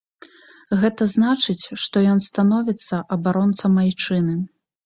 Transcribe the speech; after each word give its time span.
Гэта 0.83 1.07
значыць, 1.15 1.69
што 1.85 1.95
ён 2.13 2.19
становіцца 2.31 3.03
абаронцам 3.19 3.73
айчыны. 3.87 4.39